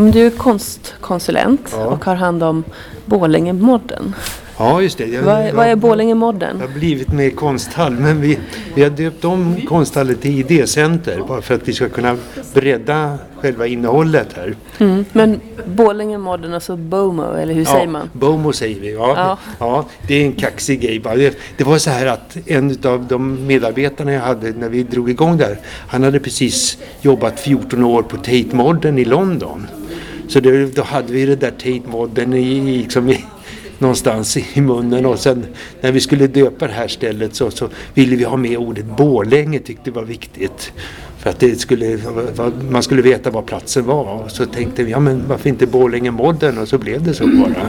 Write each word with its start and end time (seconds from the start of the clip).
men 0.00 0.10
du 0.10 0.26
är 0.26 0.30
konstkonsulent 0.30 1.68
Ja. 1.72 1.84
och 1.86 2.04
har 2.04 2.14
hand 2.14 2.42
om 2.42 2.64
Borlänge-modden. 3.06 4.14
Ja, 4.58 4.82
just 4.82 4.98
det. 4.98 5.06
Jag, 5.06 5.22
Vad, 5.22 5.34
är- 5.34 5.52
vad 5.52 5.66
är 5.66 5.76
Borlänge-modden? 5.76 6.58
Det 6.58 6.66
har 6.66 6.72
blivit 6.74 7.12
med 7.12 7.36
konsthall, 7.36 7.92
men 7.92 8.20
vi, 8.20 8.38
vi 8.74 8.82
har 8.82 8.90
döpt 8.90 9.24
om 9.24 9.56
konsthallen 9.68 10.14
till 10.14 10.38
idécenter 10.38 11.22
bara 11.28 11.42
för 11.42 11.54
att 11.54 11.68
vi 11.68 11.72
ska 11.72 11.88
kunna 11.88 12.16
bredda 12.54 13.18
själva 13.40 13.66
innehållet 13.66 14.28
här. 14.36 14.54
Mm. 14.78 15.04
Men 15.12 15.40
Borlänge-modden, 15.66 16.54
alltså 16.54 16.76
BOMO, 16.76 17.34
eller 17.34 17.54
hur 17.54 17.64
säger 17.64 17.86
man? 17.86 18.10
Bomo 18.12 18.52
säger 18.52 18.80
vi. 18.80 18.92
Ja. 18.94 19.12
Ja. 19.16 19.38
Ja. 19.58 19.84
det 20.08 20.14
är 20.14 20.24
en 20.24 20.32
kaxig 20.32 20.80
grej 20.80 21.00
bara. 21.00 21.14
Det, 21.16 21.38
det 21.56 21.64
var 21.64 21.78
så 21.78 21.90
här 21.90 22.06
att 22.06 22.36
en 22.46 22.78
av 22.84 23.04
de 23.08 23.46
medarbetarna 23.46 24.12
jag 24.12 24.20
hade 24.20 24.50
när 24.50 24.68
vi 24.68 24.82
drog 24.82 25.10
igång 25.10 25.36
där, 25.36 25.58
han 25.88 26.02
hade 26.02 26.20
precis 26.20 26.78
jobbat 27.00 27.40
14 27.40 27.84
år 27.84 28.02
på 28.02 28.16
Tate 28.16 28.48
Modern 28.52 28.98
i 28.98 29.04
London. 29.04 29.66
Så 30.28 30.40
det, 30.40 30.76
då 30.76 30.82
hade 30.82 31.12
vi 31.12 31.26
det 31.26 31.36
där 31.36 31.50
Tate 31.50 31.82
Modern 31.90 32.32
i, 32.32 32.78
liksom 32.78 33.08
i, 33.08 33.24
någonstans 33.78 34.36
i 34.36 34.60
munnen 34.60 35.06
och 35.06 35.18
sen 35.18 35.46
när 35.80 35.92
vi 35.92 36.00
skulle 36.00 36.26
döpa 36.26 36.66
det 36.66 36.72
här 36.72 36.88
stället 36.88 37.34
så, 37.34 37.50
så 37.50 37.68
ville 37.94 38.16
vi 38.16 38.24
ha 38.24 38.36
med 38.36 38.58
ordet 38.58 38.84
Borlänge 38.84 39.58
tyckte 39.58 39.90
det 39.90 39.90
var 39.90 40.04
viktigt. 40.04 40.72
För 41.18 41.30
att 41.30 41.40
det 41.40 41.60
skulle, 41.60 41.98
man 42.70 42.82
skulle 42.82 43.02
veta 43.02 43.30
var 43.30 43.42
platsen 43.42 43.84
var. 43.84 44.24
Och 44.24 44.30
så 44.30 44.46
tänkte 44.46 44.82
vi, 44.82 44.90
ja 44.90 45.00
men 45.00 45.22
varför 45.28 45.48
inte 45.48 45.66
Borlänge 45.66 46.10
Modern? 46.10 46.58
Och 46.58 46.68
så 46.68 46.78
blev 46.78 47.02
det 47.02 47.14
så 47.14 47.26
bara. 47.26 47.68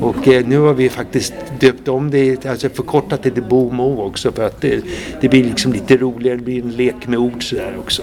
Och 0.00 0.28
eh, 0.28 0.46
nu 0.46 0.58
har 0.58 0.74
vi 0.74 0.88
faktiskt 0.88 1.34
döpt 1.60 1.88
om 1.88 2.10
det, 2.10 2.46
alltså 2.46 2.68
förkortat 2.68 3.22
det 3.22 3.30
till 3.30 3.42
BOMO 3.42 4.02
också 4.02 4.32
för 4.32 4.46
att 4.46 4.60
det, 4.60 4.84
det 5.20 5.28
blir 5.28 5.44
liksom 5.44 5.72
lite 5.72 5.96
roligare, 5.96 6.36
det 6.36 6.44
blir 6.44 6.62
en 6.62 6.70
lek 6.70 7.06
med 7.06 7.18
ord 7.18 7.48
sådär 7.48 7.76
också. 7.78 8.02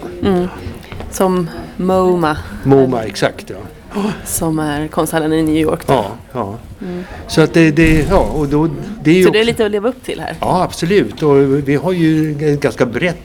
Som 1.12 1.50
MoMA, 1.78 2.38
MoMA, 2.64 3.04
exakt 3.04 3.50
ja. 3.50 3.58
Som 4.26 4.60
är 4.60 4.88
konsthallen 4.88 5.34
i 5.34 5.44
New 5.44 5.56
York. 5.56 5.88
Då. 5.88 5.94
Ja, 5.94 6.12
ja. 6.34 6.56
Så 7.28 7.42
att 7.42 7.54
det, 7.54 7.72
det, 7.72 8.08
ja 8.10 8.20
och 8.20 8.48
då, 8.48 8.70
det 9.04 9.12
är 9.12 9.16
ju 9.16 9.24
Så 9.24 9.30
också, 9.30 9.34
det 9.34 9.44
är 9.44 9.46
lite 9.46 9.66
att 9.66 9.72
leva 9.72 9.90
upp 9.90 10.04
till 10.04 10.20
här. 10.20 10.36
Ja, 10.42 10.64
absolut. 10.64 11.24
Och 11.24 11.70
vi 11.70 11.76
har 11.76 11.92
ju 11.92 12.32
ett 12.54 12.60
ganska 12.62 12.86
brett 12.86 13.18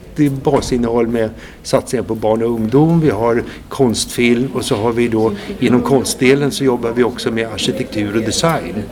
basinnehåll 0.43 1.07
med 1.07 1.31
satsningar 1.63 2.05
på 2.05 2.15
barn 2.15 2.43
och 2.43 2.49
ungdom. 2.51 3.01
Vi 3.01 3.11
har 3.11 3.43
konstfilm 3.69 4.51
och 4.55 4.65
så 4.65 4.77
har 4.77 4.93
vi 4.93 5.09
då 5.09 5.33
inom 5.61 5.83
konstdelen 5.83 6.51
så 6.51 6.65
jobbar 6.65 6.91
vi 6.91 7.05
också 7.05 7.31
med 7.31 7.49
arkitektur 7.53 8.17
och 8.17 8.23
design. 8.23 8.83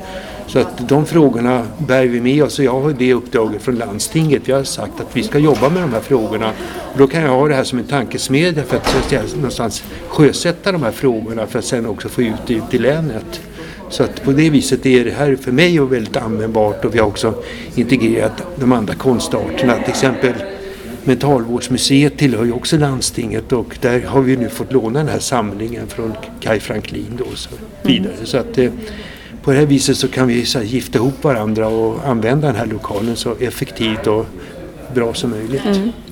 Så 0.52 0.58
att 0.58 0.88
de 0.88 1.06
frågorna 1.06 1.66
bär 1.78 2.06
vi 2.06 2.20
med 2.20 2.44
oss 2.44 2.58
och 2.58 2.64
jag 2.64 2.80
har 2.80 2.92
det 2.92 3.14
uppdraget 3.14 3.62
från 3.62 3.74
landstinget. 3.74 4.42
Vi 4.44 4.52
har 4.52 4.64
sagt 4.64 5.00
att 5.00 5.16
vi 5.16 5.22
ska 5.22 5.38
jobba 5.38 5.68
med 5.68 5.82
de 5.82 5.92
här 5.92 6.00
frågorna. 6.00 6.52
Och 6.92 6.98
då 6.98 7.06
kan 7.06 7.22
jag 7.22 7.30
ha 7.30 7.48
det 7.48 7.54
här 7.54 7.64
som 7.64 7.78
en 7.78 7.84
tankesmedja 7.84 8.62
för 8.62 8.76
att 8.76 9.34
någonstans 9.34 9.82
sjösätta 10.08 10.72
de 10.72 10.82
här 10.82 10.90
frågorna 10.90 11.46
för 11.46 11.58
att 11.58 11.64
sen 11.64 11.86
också 11.86 12.08
få 12.08 12.22
ut 12.22 12.34
det 12.46 12.54
ut 12.54 12.74
i 12.74 12.78
länet. 12.78 13.40
Så 13.90 14.02
att 14.02 14.24
på 14.24 14.32
det 14.32 14.50
viset 14.50 14.86
är 14.86 15.04
det 15.04 15.10
här 15.10 15.36
för 15.36 15.52
mig 15.52 15.78
väldigt 15.78 16.16
användbart 16.16 16.84
och 16.84 16.94
vi 16.94 16.98
har 16.98 17.06
också 17.06 17.34
integrerat 17.74 18.42
de 18.56 18.72
andra 18.72 18.94
konstarterna. 18.94 19.74
Till 19.74 19.90
exempel 19.90 20.34
Mentalvårdsmuseet 21.04 22.18
tillhör 22.18 22.44
ju 22.44 22.52
också 22.52 22.76
landstinget 22.76 23.52
och 23.52 23.78
där 23.80 24.00
har 24.00 24.20
vi 24.20 24.36
nu 24.36 24.48
fått 24.48 24.72
låna 24.72 24.98
den 24.98 25.08
här 25.08 25.18
samlingen 25.18 25.86
från 25.86 26.12
Kai 26.40 26.60
Franklin 26.60 27.18
då 27.18 27.24
och 27.24 27.38
så 27.38 27.50
vidare. 27.82 28.14
Så 28.24 28.38
att 28.38 28.58
eh, 28.58 28.70
på 29.42 29.50
det 29.52 29.58
här 29.58 29.66
viset 29.66 29.96
så 29.96 30.08
kan 30.08 30.28
vi 30.28 30.44
så 30.46 30.58
här, 30.58 30.66
gifta 30.66 30.98
ihop 30.98 31.24
varandra 31.24 31.68
och 31.68 32.08
använda 32.08 32.46
den 32.46 32.56
här 32.56 32.66
lokalen 32.66 33.16
så 33.16 33.34
effektivt 33.40 34.06
och 34.06 34.26
bra 34.94 35.14
som 35.14 35.30
möjligt. 35.30 35.62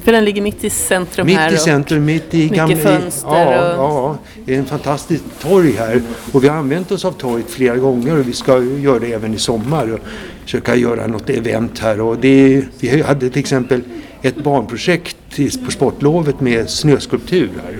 För 0.04 0.12
den 0.12 0.24
ligger 0.24 0.42
mitt 0.42 0.64
i 0.64 0.70
centrum 0.70 1.26
Mitt 1.26 1.36
här. 1.36 1.52
i 1.52 1.56
och- 1.56 1.60
centrum, 1.60 2.04
mitt 2.04 2.34
i 2.34 2.48
gamla... 2.48 2.76
fönster 2.76 3.28
ja, 3.30 3.74
och- 3.74 3.78
ja, 3.78 4.18
det 4.44 4.54
är 4.54 4.58
en 4.58 4.64
fantastisk 4.64 5.22
torg 5.42 5.72
här. 5.78 6.02
Och 6.32 6.44
vi 6.44 6.48
har 6.48 6.56
använt 6.56 6.92
oss 6.92 7.04
av 7.04 7.12
torget 7.12 7.50
flera 7.50 7.76
gånger 7.76 8.18
och 8.18 8.28
vi 8.28 8.32
ska 8.32 8.62
göra 8.62 8.98
det 8.98 9.12
även 9.12 9.34
i 9.34 9.38
sommar. 9.38 9.92
Och 9.92 10.00
försöka 10.44 10.76
göra 10.76 11.06
något 11.06 11.30
event 11.30 11.78
här. 11.78 12.00
Och 12.00 12.16
det, 12.18 12.62
vi 12.80 13.02
hade 13.02 13.30
till 13.30 13.40
exempel 13.40 13.80
ett 14.22 14.36
barnprojekt 14.44 15.17
till- 15.38 15.64
på 15.64 15.70
sportlovet 15.70 16.40
med 16.40 16.70
snöskulpturer. 16.70 17.78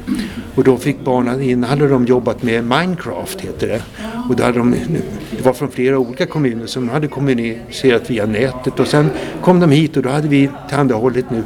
Och 0.55 0.65
då 0.65 0.77
fick 0.77 1.05
barnen, 1.05 1.43
innan 1.43 1.71
hade 1.71 1.89
de 1.89 2.07
jobbat 2.07 2.43
med 2.43 2.65
Minecraft 2.65 3.41
heter 3.41 3.69
det. 3.69 3.83
Och 4.29 4.37
då 4.37 4.43
hade 4.45 4.59
de, 4.59 4.75
det 5.37 5.45
var 5.45 5.53
från 5.53 5.71
flera 5.71 5.99
olika 5.99 6.27
kommuner 6.27 6.67
som 6.67 6.89
hade 6.89 7.07
kommunicerat 7.09 8.11
via 8.11 8.27
nätet. 8.27 8.81
Och 8.81 8.87
sen 8.87 9.11
kom 9.43 9.61
de 9.61 9.71
hit 9.71 9.97
och 9.97 10.03
då 10.03 10.09
hade 10.09 10.29
vi 10.29 10.51
tillhandahållit 10.69 11.27
nu 11.31 11.43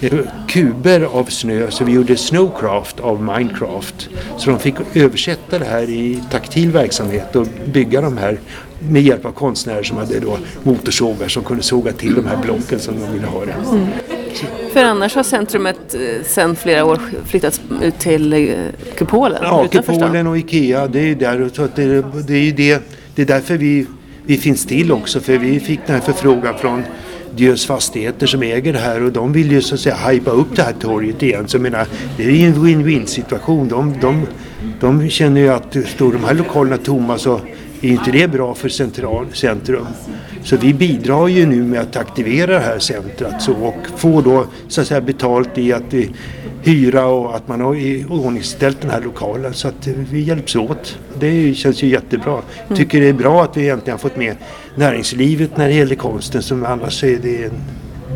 eh, 0.00 0.18
kuber 0.48 1.00
av 1.00 1.24
snö 1.24 1.70
så 1.70 1.84
vi 1.84 1.92
gjorde 1.92 2.16
Snowcraft 2.16 3.00
av 3.00 3.22
Minecraft. 3.22 4.08
Så 4.38 4.50
de 4.50 4.58
fick 4.58 4.74
översätta 4.94 5.58
det 5.58 5.64
här 5.64 5.82
i 5.90 6.22
taktil 6.30 6.70
verksamhet 6.70 7.36
och 7.36 7.46
bygga 7.72 8.00
de 8.00 8.18
här 8.18 8.38
med 8.88 9.02
hjälp 9.02 9.24
av 9.24 9.32
konstnärer 9.32 9.82
som 9.82 9.96
hade 9.96 10.20
då 10.20 10.38
motorsågar 10.62 11.28
som 11.28 11.44
kunde 11.44 11.62
såga 11.62 11.92
till 11.92 12.14
de 12.14 12.26
här 12.26 12.36
blocken 12.42 12.78
som 12.78 12.94
de 13.00 13.12
ville 13.12 13.26
ha 13.26 13.44
det. 13.44 13.54
För 14.72 14.84
annars 14.84 15.14
har 15.14 15.22
centrumet 15.22 15.94
eh, 15.94 16.24
sedan 16.26 16.56
flera 16.56 16.84
år 16.84 17.00
flyttats 17.26 17.60
ut 17.82 17.98
till 17.98 18.32
eh, 18.32 18.48
kupolen 18.96 19.38
Ja. 19.42 19.68
Kupolen 19.70 20.26
och 20.26 20.38
Ikea, 20.38 20.86
det 20.86 21.00
är 21.00 21.14
där. 21.14 21.50
Så 21.52 21.68
det, 21.74 22.04
det 22.26 22.34
är 22.34 22.52
det, 22.52 22.82
det 23.14 23.22
är 23.22 23.26
därför 23.26 23.56
vi, 23.56 23.86
vi 24.26 24.36
finns 24.36 24.66
till 24.66 24.92
också. 24.92 25.20
För 25.20 25.38
vi 25.38 25.60
fick 25.60 25.80
den 25.86 25.94
här 25.94 26.02
förfrågan 26.02 26.58
från 26.58 26.82
Diös 27.36 27.66
Fastigheter 27.66 28.26
som 28.26 28.42
äger 28.42 28.72
det 28.72 28.78
här 28.78 29.02
och 29.02 29.12
de 29.12 29.32
vill 29.32 29.52
ju 29.52 29.62
så 29.62 29.74
att 29.74 29.80
säga 29.80 29.96
hypa 29.96 30.30
upp 30.30 30.56
det 30.56 30.62
här 30.62 30.74
torget 30.80 31.22
igen. 31.22 31.48
Så 31.48 31.56
jag 31.56 31.62
menar, 31.62 31.86
det 32.16 32.24
är 32.24 32.30
ju 32.30 32.46
en 32.46 32.54
win-win 32.54 33.06
situation. 33.06 33.68
De, 33.68 33.94
de, 34.00 34.26
de 34.80 35.08
känner 35.08 35.40
ju 35.40 35.48
att 35.48 35.76
står 35.86 36.12
de 36.12 36.24
här 36.24 36.34
lokalerna 36.34 36.76
tomma 36.76 37.18
så 37.18 37.40
är 37.80 37.88
inte 37.88 38.10
det 38.10 38.28
bra 38.28 38.54
för 38.54 38.68
central, 38.68 39.26
centrum. 39.32 39.86
Så 40.44 40.56
vi 40.56 40.74
bidrar 40.74 41.28
ju 41.28 41.46
nu 41.46 41.64
med 41.64 41.80
att 41.80 41.96
aktivera 41.96 42.52
det 42.52 42.60
här 42.60 42.78
centret 42.78 43.42
så, 43.42 43.52
och 43.52 43.86
få 43.96 44.20
då 44.20 44.46
så 44.68 44.80
att 44.80 44.86
säga 44.86 45.00
betalt 45.00 45.58
i 45.58 45.72
att 45.72 45.82
vi 45.90 46.10
hyra 46.62 47.06
och 47.06 47.36
att 47.36 47.48
man 47.48 47.60
har 47.60 47.74
iordningställt 47.74 48.80
den 48.80 48.90
här 48.90 49.00
lokalen 49.00 49.54
så 49.54 49.68
att 49.68 49.86
eh, 49.86 49.94
vi 50.10 50.20
hjälps 50.20 50.56
åt. 50.56 50.98
Det 51.18 51.54
känns 51.54 51.82
ju 51.82 51.86
jättebra. 51.86 52.42
Tycker 52.74 53.00
det 53.00 53.08
är 53.08 53.12
bra 53.12 53.42
att 53.42 53.56
vi 53.56 53.62
egentligen 53.62 53.94
har 53.94 53.98
fått 53.98 54.16
med 54.16 54.36
näringslivet 54.74 55.56
när 55.56 55.68
det 55.68 55.74
gäller 55.74 55.94
konsten 55.94 56.42
som 56.42 56.64
annars 56.64 57.04
är 57.04 57.18
det 57.22 57.44
en 57.44 57.52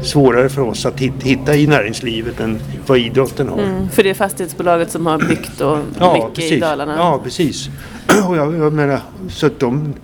svårare 0.04 0.48
för 0.48 0.62
oss 0.62 0.86
att 0.86 1.00
hit- 1.00 1.22
hitta 1.22 1.56
i 1.56 1.66
näringslivet 1.66 2.40
än 2.40 2.58
vad 2.86 2.98
idrotten 2.98 3.48
har. 3.48 3.58
Mm, 3.58 3.88
för 3.88 4.02
det 4.02 4.10
är 4.10 4.14
fastighetsbolaget 4.14 4.90
som 4.90 5.06
har 5.06 5.18
byggt 5.18 5.60
och 5.60 5.78
mycket 6.28 6.52
i 6.52 6.60
Dalarna. 6.60 6.94
Ja, 6.96 7.20
precis. 7.24 7.68
Och 8.28 8.36
jag, 8.36 8.54
jag 8.54 8.72
menar, 8.72 9.00
så 9.30 9.46
att 9.46 9.60
de, 9.60 9.94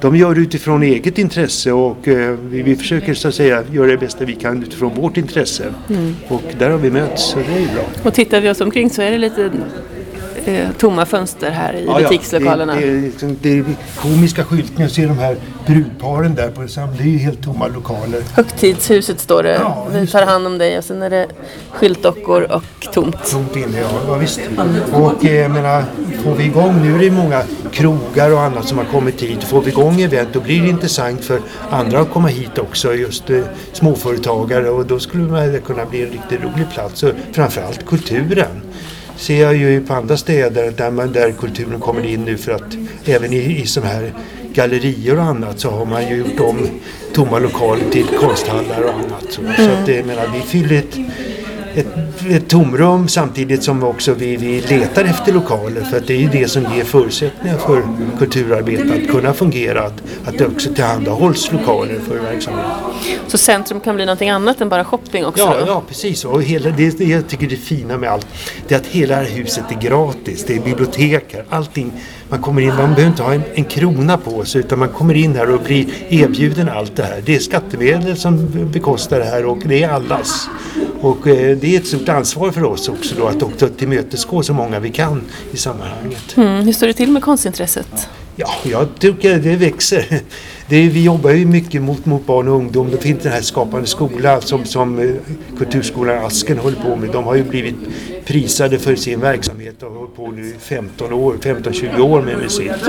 de 0.00 0.16
gör 0.16 0.34
det 0.34 0.40
utifrån 0.40 0.82
eget 0.82 1.18
intresse 1.18 1.72
och 1.72 2.08
eh, 2.08 2.36
vi, 2.50 2.62
vi 2.62 2.76
försöker 2.76 3.14
så 3.14 3.28
att 3.28 3.34
säga 3.34 3.62
göra 3.72 3.86
det 3.86 3.96
bästa 3.98 4.24
vi 4.24 4.34
kan 4.34 4.62
utifrån 4.62 4.94
vårt 4.94 5.16
intresse. 5.16 5.74
Mm. 5.90 6.16
Och 6.28 6.42
där 6.58 6.70
har 6.70 6.78
vi 6.78 6.90
mötts 6.90 7.22
så 7.30 7.38
det 7.38 7.54
är 7.56 7.60
ju 7.60 7.66
bra. 7.66 7.84
Och 8.02 8.14
tittar 8.14 8.40
vi 8.40 8.50
oss 8.50 8.60
omkring 8.60 8.90
så 8.90 9.02
är 9.02 9.10
det 9.10 9.18
lite 9.18 9.50
eh, 10.48 10.68
tomma 10.78 11.06
fönster 11.06 11.50
här 11.50 11.74
i 11.76 11.86
butikslokalerna. 12.02 12.74
Det, 12.74 12.80
det, 12.80 12.86
är 12.98 13.02
liksom, 13.02 13.36
det 13.42 13.58
är 13.58 13.64
komiska 13.96 14.44
skyltningar. 14.44 14.88
Se 14.88 15.06
de 15.06 15.18
här 15.18 15.36
brudparen 15.66 16.34
där 16.34 16.50
på 16.50 16.68
sam- 16.68 16.88
Det 16.98 17.02
är 17.02 17.06
ju 17.08 17.18
helt 17.18 17.42
tomma 17.42 17.66
lokaler. 17.66 18.22
Högtidshuset 18.34 19.20
står 19.20 19.42
det. 19.42 19.54
Ja, 19.54 19.86
vi 19.92 20.06
tar 20.06 20.26
hand 20.26 20.46
om 20.46 20.58
dig 20.58 20.78
och 20.78 20.84
sen 20.84 21.02
är 21.02 21.10
det 21.10 21.26
skyltdockor 21.70 22.42
och 22.52 22.64
tomt. 22.92 23.30
Tomt 23.30 23.56
inne, 23.56 23.80
ja, 23.80 23.88
ja 24.08 24.14
visst. 24.14 24.40
Och 24.92 25.24
eh, 25.24 25.34
jag 25.34 25.50
menar, 25.50 25.84
får 26.24 26.34
vi 26.34 26.44
igång, 26.44 26.82
nu 26.82 26.94
är 26.94 26.98
det 26.98 27.10
många 27.10 27.42
krogar 27.72 28.32
och 28.32 28.40
annat 28.40 28.68
som 28.68 28.78
har 28.78 28.84
kommit 28.84 29.22
hit. 29.22 29.44
Får 29.44 29.60
vi 29.62 29.70
igång 29.70 30.00
event 30.00 30.28
då 30.32 30.40
blir 30.40 30.62
det 30.62 30.68
intressant 30.68 31.24
för 31.24 31.40
andra 31.70 32.00
att 32.00 32.10
komma 32.12 32.28
hit 32.28 32.58
också, 32.58 32.94
just 32.94 33.30
eh, 33.30 33.40
småföretagare 33.72 34.70
och 34.70 34.86
då 34.86 34.98
skulle 34.98 35.46
det 35.46 35.60
kunna 35.60 35.84
bli 35.86 36.02
en 36.02 36.10
riktigt 36.10 36.40
rolig 36.42 36.70
plats. 36.74 37.02
Och 37.02 37.10
framförallt 37.32 37.86
kulturen 37.86 38.62
ser 39.18 39.42
jag 39.42 39.56
ju 39.56 39.86
på 39.86 39.94
andra 39.94 40.16
städer 40.16 40.70
där, 40.76 40.90
man, 40.90 41.12
där 41.12 41.32
kulturen 41.32 41.80
kommer 41.80 42.06
in 42.06 42.24
nu 42.24 42.36
för 42.36 42.52
att 42.52 42.76
även 43.04 43.32
i, 43.32 43.60
i 43.62 43.66
sådana 43.66 43.92
här 43.92 44.12
gallerier 44.52 45.16
och 45.18 45.24
annat 45.24 45.60
så 45.60 45.70
har 45.70 45.84
man 45.84 46.08
ju 46.08 46.16
gjort 46.16 46.40
om 46.40 46.68
tomma 47.14 47.38
lokaler 47.38 47.90
till 47.90 48.06
konsthallar 48.06 48.82
och 48.82 48.94
annat. 48.94 49.26
Så, 49.30 49.42
så 49.56 49.70
att, 49.70 49.88
jag 49.88 50.06
menar, 50.06 50.30
vi 50.34 50.40
fyller 50.40 50.76
ett, 50.78 50.98
ett, 51.74 51.86
ett 52.30 52.48
tomrum 52.48 53.08
samtidigt 53.08 53.62
som 53.62 53.82
också 53.82 54.14
vi, 54.14 54.36
vi 54.36 54.60
letar 54.60 55.04
efter 55.04 55.32
lokaler 55.32 55.80
för 55.82 55.96
att 55.96 56.06
det 56.06 56.14
är 56.14 56.18
ju 56.18 56.28
det 56.28 56.48
som 56.48 56.62
ger 56.74 56.84
förutsättningar 56.84 57.58
för 57.58 57.82
kulturarbete 58.18 58.94
att 59.02 59.10
kunna 59.10 59.32
fungera, 59.32 59.82
att, 59.82 60.02
att 60.24 60.38
det 60.38 60.46
också 60.46 60.74
tillhandahålls 60.74 61.52
lokaler 61.52 61.98
för 62.08 62.18
verksamheten. 62.18 62.70
Så 63.26 63.38
centrum 63.38 63.80
kan 63.80 63.94
bli 63.96 64.04
någonting 64.06 64.30
annat 64.30 64.60
än 64.60 64.68
bara 64.68 64.84
shopping 64.84 65.26
också 65.26 65.42
Ja, 65.42 65.56
då? 65.60 65.66
ja 65.66 65.82
precis. 65.88 66.24
Och 66.24 66.42
hela, 66.42 66.70
det, 66.70 66.98
det 66.98 67.04
jag 67.04 67.28
tycker 67.28 67.46
det 67.46 67.56
fina 67.56 67.98
med 67.98 68.10
allt 68.10 68.26
det 68.68 68.74
är 68.74 68.78
att 68.78 68.86
hela 68.86 69.16
det 69.16 69.22
här 69.22 69.30
huset 69.36 69.64
är 69.70 69.80
gratis. 69.80 70.44
Det 70.46 70.56
är 70.56 70.60
bibliotek 70.60 71.24
här. 71.34 71.44
Allting. 71.48 71.92
Man 72.30 72.42
kommer 72.42 72.62
in, 72.62 72.68
man 72.68 72.76
behöver 72.76 73.06
inte 73.06 73.22
ha 73.22 73.34
en, 73.34 73.42
en 73.54 73.64
krona 73.64 74.18
på 74.18 74.44
sig 74.44 74.60
utan 74.60 74.78
man 74.78 74.88
kommer 74.88 75.14
in 75.14 75.36
här 75.36 75.54
och 75.54 75.60
blir 75.60 75.86
erbjuden 76.08 76.68
allt 76.68 76.96
det 76.96 77.02
här. 77.02 77.22
Det 77.24 77.34
är 77.34 77.38
skattemedel 77.38 78.16
som 78.16 78.48
bekostar 78.72 79.18
det 79.18 79.24
här 79.24 79.44
och 79.44 79.58
det 79.64 79.82
är 79.82 79.88
allas. 79.88 80.48
Och 81.00 81.26
eh, 81.26 81.56
det 81.56 81.76
är 81.76 81.80
ett 81.80 81.86
stort 81.86 82.08
ansvar 82.08 82.50
för 82.50 82.64
oss 82.64 82.88
också 82.88 83.14
då 83.18 83.26
att 83.26 83.42
också 83.42 83.68
tillmötesgå 83.68 84.42
så 84.42 84.54
många 84.54 84.80
vi 84.80 84.90
kan 84.90 85.22
i 85.52 85.56
sammanhanget. 85.56 86.36
Mm, 86.36 86.64
hur 86.64 86.72
står 86.72 86.86
det 86.86 86.92
till 86.92 87.12
med 87.12 87.22
konstintresset? 87.22 88.08
Ja, 88.36 88.48
jag 88.62 88.88
tycker 88.98 89.38
det 89.38 89.56
växer. 89.56 90.20
Det, 90.68 90.88
vi 90.88 91.04
jobbar 91.04 91.30
ju 91.30 91.46
mycket 91.46 91.82
mot, 91.82 92.06
mot 92.06 92.26
barn 92.26 92.48
och 92.48 92.54
ungdom. 92.54 92.90
Det 92.90 92.98
finns 92.98 93.22
den 93.22 93.32
här 93.32 93.40
Skapande 93.40 93.86
skola 93.86 94.40
som, 94.40 94.64
som 94.64 94.98
eh, 94.98 95.10
Kulturskolan 95.58 96.24
Asken 96.24 96.58
håller 96.58 96.76
på 96.76 96.96
med. 96.96 97.10
De 97.10 97.24
har 97.24 97.34
ju 97.34 97.42
blivit 97.42 97.74
prisade 98.24 98.78
för 98.78 98.96
sin 98.96 99.20
verksamhet 99.20 99.82
och 99.82 99.90
har 99.90 99.98
hållit 99.98 100.16
på 100.16 100.30
nu 100.30 100.54
15 100.60 101.12
år, 101.12 101.34
15-20 101.40 102.00
år 102.00 102.22
med 102.22 102.38
museet. 102.38 102.80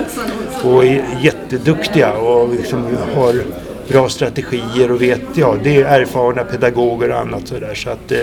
Och 0.63 0.85
är 0.85 1.05
jätteduktiga 1.21 2.13
och 2.13 2.53
liksom 2.53 2.97
har 3.15 3.43
bra 3.89 4.09
strategier 4.09 4.91
och 4.91 5.01
vet, 5.01 5.21
ja, 5.35 5.55
det 5.63 5.81
är 5.81 6.01
erfarna 6.01 6.43
pedagoger 6.43 7.09
och 7.09 7.19
annat 7.19 7.47
sådär. 7.47 7.75
Så 7.75 7.89
att 7.89 8.11
eh, 8.11 8.19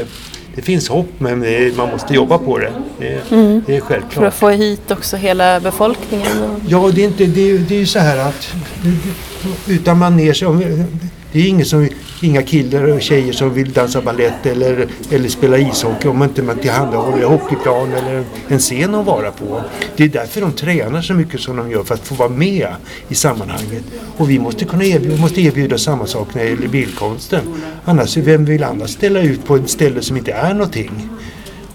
det 0.55 0.63
finns 0.63 0.89
hopp 0.89 1.11
men 1.19 1.45
man 1.77 1.89
måste 1.89 2.15
jobba 2.15 2.39
på 2.39 2.59
det. 2.59 2.73
Det, 2.99 3.31
mm. 3.31 3.63
det 3.67 3.77
är 3.77 3.81
självklart. 3.81 4.13
För 4.13 4.27
att 4.27 4.35
få 4.35 4.49
hit 4.49 4.91
också 4.91 5.17
hela 5.17 5.61
befolkningen? 5.61 6.61
Ja, 6.69 6.91
det 6.95 7.03
är, 7.03 7.07
inte, 7.07 7.27
det 7.27 7.51
är, 7.51 7.59
det 7.59 7.75
är 7.75 7.79
ju 7.79 7.87
så 7.87 7.99
här 7.99 8.19
att 8.19 8.55
utan 9.69 9.99
manege, 9.99 10.47
det 11.37 11.43
är 11.43 11.49
ingen 11.49 11.67
som, 11.67 11.89
inga 12.23 12.43
killar 12.43 12.85
och 12.85 13.03
tjejer 13.03 13.33
som 13.33 13.55
vill 13.55 13.73
dansa 13.73 14.01
ballett 14.01 14.47
eller, 14.47 14.87
eller 15.11 15.29
spela 15.29 15.59
ishockey 15.59 16.09
om 16.09 16.19
man 16.19 16.29
inte 16.29 16.43
man 16.43 16.59
tillhandahåller 16.59 17.23
en 17.23 17.29
hockeyplan 17.29 17.93
eller 17.93 18.25
en 18.49 18.59
scen 18.59 18.95
att 18.95 19.07
vara 19.07 19.31
på. 19.31 19.63
Det 19.97 20.05
är 20.05 20.09
därför 20.09 20.41
de 20.41 20.53
tränar 20.53 21.03
så 21.03 21.15
mycket 21.15 21.41
som 21.41 21.57
de 21.57 21.71
gör 21.71 21.85
för 21.85 21.95
att 21.95 22.01
få 22.07 22.15
vara 22.15 22.29
med 22.29 22.69
i 23.09 23.15
sammanhanget. 23.15 23.85
Och 24.17 24.31
vi 24.31 24.39
måste 24.39 24.65
kunna 24.65 24.85
erbjuda, 24.85 25.17
måste 25.17 25.41
erbjuda 25.41 25.79
samma 25.79 26.07
sak 26.07 26.35
när 26.35 26.45
det 26.45 26.51
gäller 26.51 26.69
bildkonsten. 26.69 27.41
Annars, 27.85 28.17
vem 28.17 28.45
vill 28.45 28.65
annars 28.65 28.91
ställa 28.91 29.21
ut 29.21 29.47
på 29.47 29.57
ett 29.57 29.71
ställe 29.71 30.03
som 30.03 30.17
inte 30.17 30.33
är 30.33 30.55
någonting? 30.55 31.09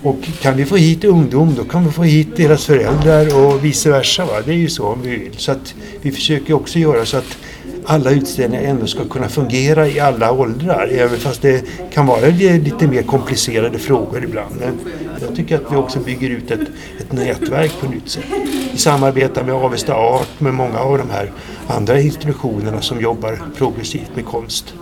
Och 0.04 0.18
kan 0.42 0.58
vi 0.58 0.66
få 0.66 0.76
hit 0.76 1.04
ungdom 1.04 1.56
då 1.58 1.64
kan 1.64 1.86
vi 1.86 1.92
få 1.92 2.04
hit 2.04 2.36
deras 2.36 2.66
föräldrar 2.66 3.46
och 3.46 3.66
vice 3.66 3.90
versa. 3.90 4.26
Va? 4.26 4.42
Det 4.46 4.52
är 4.52 4.56
ju 4.56 4.70
så 4.70 4.88
om 4.88 5.02
vi 5.02 5.10
vill. 5.10 5.38
Så 5.38 5.52
att 5.52 5.74
vi 6.02 6.12
försöker 6.12 6.54
också 6.54 6.80
göra 6.80 7.06
så 7.06 7.18
att 7.18 7.38
alla 7.86 8.12
utställningar 8.12 8.64
ändå 8.64 8.88
ska 8.88 9.06
kunna 9.06 9.30
fungera 9.30 9.88
i 9.88 10.00
alla 10.00 10.32
åldrar. 10.32 10.90
Även 10.92 11.20
fast 11.20 11.42
det 11.42 11.64
kan 11.94 12.06
vara 12.06 12.26
lite 12.26 12.88
mer 12.88 13.02
komplicerade 13.02 13.80
frågor 13.80 14.24
ibland. 14.24 14.56
Men 14.60 14.80
jag 15.28 15.36
tycker 15.36 15.56
att 15.56 15.72
vi 15.72 15.76
också 15.76 16.00
bygger 16.00 16.30
ut 16.30 16.52
ett, 16.52 16.60
ett 17.00 17.12
nätverk 17.12 17.72
på 17.80 17.86
nytt 17.90 18.10
sätt. 18.10 18.24
Vi 18.72 18.78
samarbetar 18.78 19.44
med 19.44 19.56
Avesta 19.56 19.96
Art, 19.96 20.40
med 20.40 20.54
många 20.54 20.80
av 20.80 20.98
de 20.98 21.10
här 21.10 21.32
andra 21.68 22.02
institutionerna 22.02 22.82
som 22.82 23.02
jobbar 23.02 23.40
progressivt 23.58 24.12
med 24.16 24.26
konst. 24.26 24.74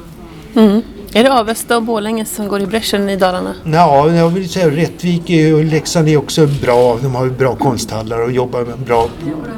Mm. 0.55 0.81
Är 1.13 1.23
det 1.23 1.33
Avesta 1.33 1.77
och 1.77 1.83
Borlänge 1.83 2.25
som 2.25 2.47
går 2.47 2.61
i 2.61 2.65
bräschen 2.65 3.09
i 3.09 3.15
Dalarna? 3.15 3.55
Ja, 3.65 4.11
jag 4.11 4.29
vill 4.29 4.49
säga 4.49 4.69
Rättvik 4.69 5.53
och 5.53 5.63
Leksand 5.63 6.09
är 6.09 6.17
också 6.17 6.47
bra. 6.47 6.97
De 7.01 7.15
har 7.15 7.29
bra 7.29 7.55
konsthallar 7.55 8.23
och 8.23 8.31
jobbar 8.31 8.61
med 8.61 8.79
bra, 8.79 9.09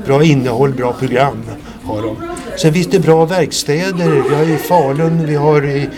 bra 0.05 0.23
innehåll, 0.23 0.73
bra 0.73 0.93
program. 0.93 1.43
Har 1.83 2.01
de. 2.01 2.15
Sen 2.57 2.73
finns 2.73 2.87
det 2.87 2.99
bra 2.99 3.25
verkstäder. 3.25 4.23
Vi 4.29 4.35
har 4.35 4.43
i 4.43 4.57
Falun, 4.57 5.25
vi 5.25 5.35
har 5.35 5.65
i, 5.65 5.89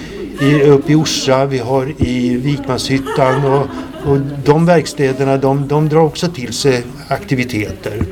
i, 0.42 0.62
uppe 0.62 0.92
i 0.92 0.96
Orsa, 0.96 1.46
vi 1.46 1.58
har 1.58 1.94
i 1.98 2.36
Vikmanshyttan 2.36 3.46
och, 3.46 3.68
och 4.06 4.18
de 4.46 4.66
verkstäderna 4.66 5.38
de, 5.38 5.68
de 5.68 5.90
drar 5.90 6.02
också 6.02 6.28
till 6.28 6.54
sig 6.54 6.84
aktiviteter. 7.08 8.04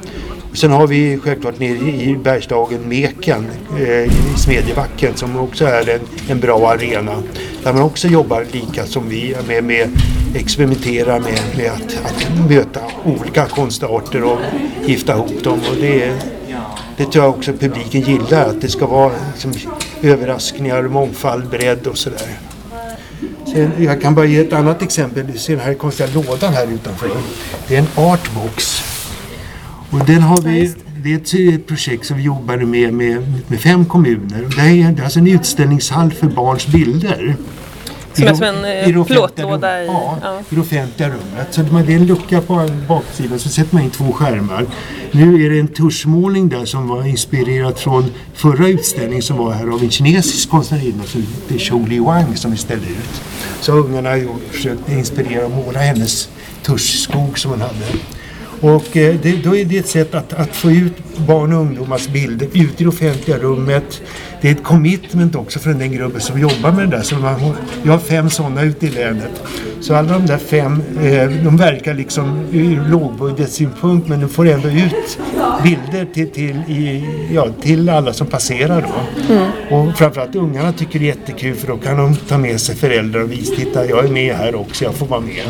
Sen 0.54 0.72
har 0.72 0.88
vi 0.88 1.18
självklart 1.18 1.60
nere 1.60 1.78
i 1.78 2.18
Bergslagen 2.24 2.90
Meken 2.90 3.48
eh, 3.80 4.06
i 4.06 4.38
Smedjebacken 4.38 5.16
som 5.16 5.38
också 5.38 5.66
är 5.66 5.90
en, 5.90 6.00
en 6.30 6.40
bra 6.40 6.72
arena. 6.72 7.24
Där 7.64 7.74
man 7.74 7.82
också 7.82 8.08
jobbar 8.08 8.46
lika 8.52 8.86
som 8.86 9.10
vi 9.10 9.36
med, 9.48 9.64
med 9.64 9.90
experimentera 10.36 11.20
med, 11.20 11.40
med 11.58 11.72
att, 11.72 12.06
att 12.06 12.50
möta 12.50 12.80
olika 13.06 13.46
konstarter 13.46 14.24
och 14.24 14.40
gifta 14.86 15.14
ihop 15.14 15.44
dem. 15.44 15.60
Och 15.70 15.76
det, 15.82 16.14
det 17.02 17.12
tror 17.12 17.26
jag 17.26 17.36
också 17.36 17.54
publiken 17.54 18.02
gillar, 18.02 18.50
att 18.50 18.62
det 18.62 18.68
ska 18.68 18.86
vara 18.88 19.12
liksom, 19.32 19.54
överraskningar, 20.02 20.84
mångfald, 20.84 21.50
bredd 21.50 21.88
och 21.88 21.98
sådär. 21.98 22.40
Sen, 23.54 23.72
jag 23.80 24.02
kan 24.02 24.16
bara 24.16 24.26
ge 24.26 24.40
ett 24.40 24.54
annat 24.54 24.82
exempel. 24.82 25.28
Du 25.32 25.38
ser 25.38 25.56
den 25.56 25.66
här 25.66 25.74
konstiga 25.74 26.10
lådan 26.14 26.54
här 26.54 26.68
utanför. 26.68 27.10
Det 27.68 27.76
är 27.76 27.80
en 27.80 27.88
artbox 27.96 28.84
och 29.90 30.06
den 30.06 30.22
har 30.22 30.42
vi, 30.42 30.74
det 31.04 31.14
är 31.14 31.56
ett 31.56 31.68
projekt 31.68 32.06
som 32.06 32.18
vi 32.18 32.24
jobbar 32.24 32.58
med 32.58 32.94
med, 32.94 33.42
med 33.48 33.60
fem 33.60 33.86
kommuner. 33.86 34.48
Det 34.56 34.82
är 34.82 35.04
alltså 35.04 35.20
en 35.20 35.28
utställningshall 35.28 36.12
för 36.12 36.28
barns 36.28 36.68
bilder. 36.68 37.36
Som 38.14 38.28
är 38.28 38.34
som 38.34 38.44
en 38.44 38.96
eh, 38.96 39.06
plåtlåda 39.06 39.84
i, 39.84 39.86
ja, 39.86 40.18
ja. 40.22 40.40
i 40.50 40.56
det 40.56 40.62
offentliga 40.62 41.10
rummet. 41.10 41.48
Så 41.52 41.62
det 41.62 41.94
är 41.94 41.96
en 41.96 42.06
lucka 42.06 42.42
på 42.42 42.70
baksidan 42.88 43.40
så 43.40 43.50
sätter 43.50 43.76
man 43.76 43.84
in 43.84 43.90
två 43.90 44.12
skärmar. 44.12 44.66
Nu 45.12 45.46
är 45.46 45.50
det 45.50 45.60
en 45.60 45.68
tuschmålning 45.68 46.50
där 46.50 46.66
som 46.66 46.88
var 46.88 47.08
inspirerad 47.08 47.80
från 47.80 48.12
förra 48.34 48.68
utställningen 48.68 49.22
som 49.22 49.38
var 49.38 49.52
här 49.52 49.68
av 49.68 49.84
en 49.84 49.90
kinesisk 49.90 50.50
konstnärinna 50.50 51.04
som 51.04 51.22
heter 51.22 51.66
Zhou 51.66 51.86
Li 51.88 52.00
Wang 52.00 52.36
som 52.36 52.52
vi 52.52 52.58
ställde 52.58 52.86
ut. 52.86 53.22
Så 53.62 53.72
ungarna 53.72 54.10
har 54.10 54.52
försökt 54.52 54.90
inspirera 54.90 55.46
och 55.46 55.52
måla 55.52 55.80
hennes 55.80 56.30
tuschskog 56.64 57.40
som 57.40 57.52
hon 57.52 57.62
hade. 57.62 57.86
Och 58.62 58.98
eh, 58.98 59.16
det, 59.24 59.44
då 59.44 59.56
är 59.56 59.66
det 59.66 59.78
ett 59.78 59.88
sätt 59.88 60.16
att, 60.16 60.34
att 60.34 60.56
få 60.56 60.72
ut 60.72 60.94
barn 61.18 61.54
och 61.54 61.60
ungdomars 61.60 62.08
bilder 62.08 62.48
ut 62.54 62.82
i 62.82 62.84
det 62.84 62.90
offentliga 62.90 63.38
rummet. 63.38 64.02
Det 64.42 64.48
är 64.48 64.52
ett 64.52 64.64
commitment 64.64 65.36
också 65.36 65.60
från 65.60 65.80
den 65.80 65.92
gruppen 65.92 66.22
som 66.22 66.40
jobbar 66.40 66.72
med 66.72 66.90
det 66.90 66.98
där. 66.98 67.04
Så 67.04 67.16
man, 67.16 67.56
jag 67.84 67.92
har 67.92 68.00
fem 68.00 68.30
sådana 68.30 68.64
ute 68.64 68.86
i 68.86 68.90
länet. 68.90 69.44
Så 69.82 69.96
alla 69.96 70.14
de 70.14 70.26
där 70.26 70.38
fem, 70.38 70.84
eh, 71.04 71.30
de 71.44 71.58
verkar 71.58 71.94
liksom 71.94 72.46
ur 72.52 72.90
lågbudgetsynpunkt 72.90 74.08
men 74.08 74.22
de 74.22 74.30
får 74.30 74.48
ändå 74.48 74.70
ut 74.70 75.20
bilder 75.64 76.06
till, 76.14 76.30
till, 76.30 76.56
i, 76.68 77.06
ja, 77.34 77.48
till 77.62 77.90
alla 77.90 78.14
som 78.14 78.28
passerar 78.28 78.82
då. 78.82 79.34
Mm. 79.34 79.52
Och 79.72 79.98
framförallt 79.98 80.36
ungarna 80.36 80.74
tycker 80.74 81.00
det 81.00 81.06
är 81.06 81.08
jättekul 81.08 81.56
för 81.56 81.68
då 81.68 81.78
kan 81.78 81.98
de 81.98 82.16
ta 82.16 82.38
med 82.38 82.62
sig 82.62 82.76
föräldrar 82.76 83.22
och 83.22 83.32
visa, 83.32 83.56
titta 83.56 83.86
jag 83.86 84.06
är 84.06 84.10
med 84.10 84.36
här 84.36 84.56
också, 84.56 84.84
jag 84.84 84.94
får 84.94 85.06
vara 85.06 85.22
med. 85.22 85.46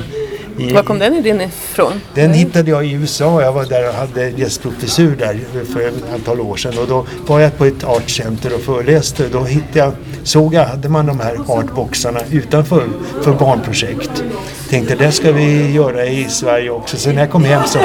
I, 0.57 0.73
Var 0.73 0.83
kom 0.83 0.99
den 0.99 1.15
idén 1.15 1.41
ifrån? 1.41 1.93
Den 2.15 2.33
hittade 2.33 2.71
jag 2.71 2.85
i 2.85 2.91
USA. 2.91 3.41
Jag 3.41 3.53
var 3.53 3.65
där 3.65 3.87
och 3.87 3.93
hade 3.93 4.29
gästprofessur 4.29 5.15
där 5.15 5.39
för 5.73 5.87
ett 5.87 6.13
antal 6.13 6.41
år 6.41 6.55
sedan. 6.55 6.77
Och 6.77 6.87
då 6.87 7.05
var 7.27 7.39
jag 7.39 7.57
på 7.57 7.65
ett 7.65 7.83
artcenter 7.83 8.53
och 8.55 8.61
föreläste. 8.61 9.27
Då 9.31 9.43
hittade 9.43 9.79
jag, 9.79 9.93
såg 10.23 10.53
jag, 10.53 10.65
hade 10.65 10.89
man 10.89 11.05
de 11.05 11.19
här 11.19 11.37
artboxarna 11.47 12.19
utanför 12.31 12.87
för 13.21 13.33
barnprojekt. 13.33 14.23
Tänkte 14.71 14.95
det 14.95 15.11
ska 15.11 15.31
vi 15.31 15.71
göra 15.71 16.05
i 16.05 16.25
Sverige 16.29 16.69
också. 16.69 16.97
Så 16.97 17.09
när 17.11 17.19
jag 17.19 17.29
kom 17.31 17.43
hem 17.43 17.63
så 17.65 17.79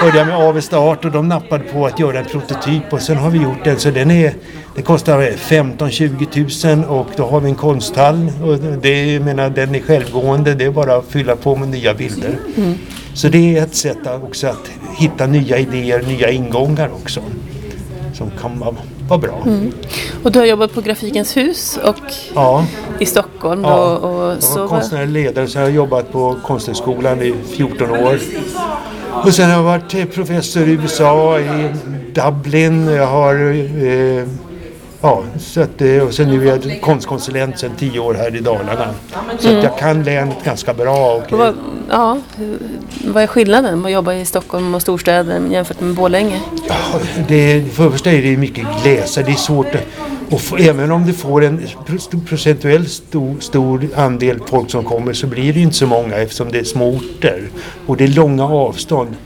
började 0.00 0.18
jag 0.18 0.26
med 0.26 0.36
Avesta 0.36 0.78
Art 0.78 1.04
och 1.04 1.10
de 1.10 1.28
nappade 1.28 1.64
på 1.64 1.86
att 1.86 2.00
göra 2.00 2.18
en 2.18 2.24
prototyp 2.24 2.92
och 2.92 3.02
sen 3.02 3.16
har 3.16 3.30
vi 3.30 3.38
gjort 3.38 3.64
den. 3.64 3.78
Så 3.78 3.90
den 3.90 4.10
är 4.10 4.34
det 4.74 4.82
kostar 4.82 5.22
15-20 5.22 6.76
000 6.76 7.00
och 7.00 7.06
då 7.16 7.26
har 7.26 7.40
vi 7.40 7.48
en 7.48 7.54
konsthall. 7.54 8.32
Och 8.42 8.58
det, 8.58 9.20
menar, 9.20 9.50
den 9.50 9.74
är 9.74 9.80
självgående, 9.80 10.54
det 10.54 10.64
är 10.64 10.70
bara 10.70 10.96
att 10.96 11.06
fylla 11.08 11.36
på 11.36 11.56
med 11.56 11.68
nya 11.68 11.94
bilder. 11.94 12.38
Mm. 12.56 12.74
Så 13.14 13.28
det 13.28 13.56
är 13.56 13.62
ett 13.62 13.74
sätt 13.74 13.98
också 14.22 14.46
att 14.46 14.70
hitta 14.98 15.26
nya 15.26 15.58
idéer, 15.58 16.02
nya 16.02 16.30
ingångar 16.30 16.90
också. 17.02 17.20
Som 18.14 18.30
kan 18.40 18.58
vara, 18.58 18.74
vara 19.08 19.18
bra. 19.18 19.42
Mm. 19.46 19.72
Och 20.22 20.32
du 20.32 20.38
har 20.38 20.46
jobbat 20.46 20.74
på 20.74 20.80
Grafikens 20.80 21.36
hus 21.36 21.78
och 21.84 22.12
ja. 22.34 22.66
i 23.00 23.06
Stockholm. 23.06 23.64
Ja. 23.64 23.96
Och, 23.96 24.26
och 24.26 24.36
jag 24.54 24.58
var 24.58 24.68
konstnärlig 24.68 25.12
ledare 25.24 25.48
så 25.48 25.58
jag 25.58 25.64
har 25.64 25.70
jobbat 25.70 26.12
på 26.12 26.36
Konsthögskolan 26.42 27.22
i 27.22 27.34
14 27.56 27.90
år. 27.90 28.18
Och 29.24 29.34
sen 29.34 29.50
har 29.50 29.56
jag 29.56 29.62
varit 29.62 30.14
professor 30.14 30.68
i 30.68 30.72
USA, 30.72 31.38
i 31.38 31.68
Dublin. 32.14 32.88
Jag 32.88 33.06
har 33.06 33.34
eh, 33.34 34.24
Ja, 35.00 35.22
så 35.38 35.60
att, 35.60 35.82
eh, 35.82 35.98
och 35.98 36.14
sen 36.14 36.28
nu 36.28 36.48
är 36.48 36.58
jag 36.66 36.80
konstkonsulent 36.80 37.58
sedan 37.58 37.70
tio 37.78 38.00
år 38.00 38.14
här 38.14 38.36
i 38.36 38.40
Dalarna. 38.40 38.94
Så 39.38 39.48
mm. 39.48 39.58
att 39.58 39.64
jag 39.64 39.78
kan 39.78 40.02
länet 40.02 40.44
ganska 40.44 40.74
bra. 40.74 41.14
Och, 41.14 41.32
vad, 41.32 41.54
ja, 41.90 42.18
vad 43.04 43.22
är 43.22 43.26
skillnaden 43.26 43.84
att 43.84 43.92
jobba 43.92 44.14
i 44.14 44.24
Stockholm 44.24 44.74
och 44.74 44.82
storstäder 44.82 45.46
jämfört 45.50 45.80
med 45.80 45.94
Borlänge? 45.94 46.40
Ja, 46.68 46.74
det, 47.28 47.64
för 47.72 47.84
det 47.84 47.90
första 47.90 48.12
är 48.12 48.22
det 48.22 48.36
mycket 48.36 48.66
glesare. 48.82 49.24
Det 49.24 49.32
är 49.32 49.36
svårt 49.36 49.66
och 50.30 50.40
få, 50.40 50.56
även 50.56 50.92
om 50.92 51.06
du 51.06 51.12
får 51.12 51.44
en 51.44 51.60
procentuellt 52.28 52.90
stor, 52.90 53.36
stor 53.40 53.88
andel 53.96 54.40
folk 54.46 54.70
som 54.70 54.84
kommer 54.84 55.12
så 55.12 55.26
blir 55.26 55.52
det 55.52 55.60
inte 55.60 55.76
så 55.76 55.86
många 55.86 56.16
eftersom 56.16 56.52
det 56.52 56.58
är 56.58 56.64
små 56.64 56.88
orter 56.88 57.48
och 57.86 57.96
det 57.96 58.04
är 58.04 58.08
långa 58.08 58.44
avstånd. 58.44 59.16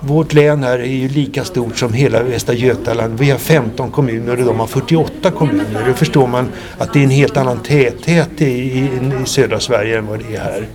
Vårt 0.00 0.34
län 0.34 0.62
här 0.62 0.78
är 0.78 0.84
ju 0.84 1.08
lika 1.08 1.44
stort 1.44 1.78
som 1.78 1.92
hela 1.92 2.22
Västra 2.22 2.54
Götaland. 2.54 3.18
Vi 3.18 3.30
har 3.30 3.38
15 3.38 3.90
kommuner 3.90 4.40
och 4.40 4.44
de 4.46 4.60
har 4.60 4.66
48 4.66 5.30
kommuner. 5.30 5.84
Då 5.88 5.94
förstår 5.94 6.26
man 6.26 6.48
att 6.78 6.92
det 6.92 6.98
är 6.98 7.04
en 7.04 7.10
helt 7.10 7.36
annan 7.36 7.62
täthet 7.62 8.42
i, 8.42 8.44
i, 8.44 8.88
i 9.22 9.26
södra 9.26 9.60
Sverige 9.60 9.98
än 9.98 10.06
vad 10.06 10.18
det 10.18 10.36
är 10.36 10.40
här. 10.40 10.66